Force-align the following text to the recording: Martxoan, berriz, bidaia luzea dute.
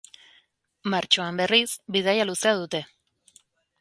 Martxoan, 0.93 1.37
berriz, 1.41 1.69
bidaia 1.97 2.25
luzea 2.31 2.55
dute. 2.63 2.83